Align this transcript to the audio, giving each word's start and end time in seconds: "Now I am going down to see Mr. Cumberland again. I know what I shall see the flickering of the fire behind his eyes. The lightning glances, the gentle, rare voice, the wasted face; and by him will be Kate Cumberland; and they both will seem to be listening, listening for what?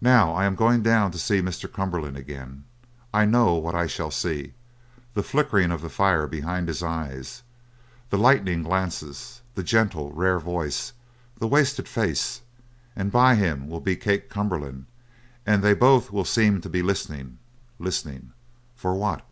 "Now 0.00 0.32
I 0.32 0.46
am 0.46 0.54
going 0.54 0.82
down 0.82 1.10
to 1.10 1.18
see 1.18 1.42
Mr. 1.42 1.70
Cumberland 1.70 2.16
again. 2.16 2.64
I 3.12 3.26
know 3.26 3.56
what 3.56 3.74
I 3.74 3.86
shall 3.86 4.10
see 4.10 4.54
the 5.12 5.22
flickering 5.22 5.70
of 5.70 5.82
the 5.82 5.90
fire 5.90 6.26
behind 6.26 6.66
his 6.66 6.82
eyes. 6.82 7.42
The 8.08 8.16
lightning 8.16 8.62
glances, 8.62 9.42
the 9.54 9.62
gentle, 9.62 10.14
rare 10.14 10.38
voice, 10.38 10.94
the 11.36 11.46
wasted 11.46 11.86
face; 11.88 12.40
and 12.96 13.12
by 13.12 13.34
him 13.34 13.68
will 13.68 13.80
be 13.80 13.96
Kate 13.96 14.30
Cumberland; 14.30 14.86
and 15.44 15.62
they 15.62 15.74
both 15.74 16.10
will 16.10 16.24
seem 16.24 16.62
to 16.62 16.70
be 16.70 16.80
listening, 16.80 17.38
listening 17.78 18.32
for 18.74 18.94
what? 18.94 19.26